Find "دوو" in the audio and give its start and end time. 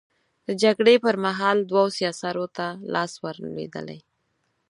1.69-1.85